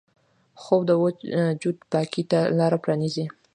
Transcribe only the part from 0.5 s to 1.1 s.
خوب د